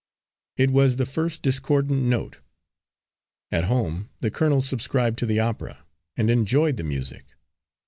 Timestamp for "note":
2.01-2.39